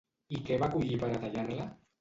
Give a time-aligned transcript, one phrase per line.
[0.37, 1.73] I què va collir per a tallar-la?